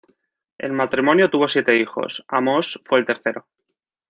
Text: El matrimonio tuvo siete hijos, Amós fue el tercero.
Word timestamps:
El 0.57 0.71
matrimonio 0.71 1.29
tuvo 1.29 1.47
siete 1.47 1.75
hijos, 1.75 2.25
Amós 2.27 2.81
fue 2.87 2.97
el 2.97 3.05
tercero. 3.05 3.45